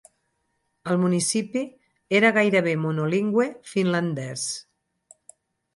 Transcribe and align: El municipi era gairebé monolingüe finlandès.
El 0.93 0.97
municipi 1.03 1.63
era 2.21 2.33
gairebé 2.39 2.75
monolingüe 2.87 3.47
finlandès. 3.75 4.49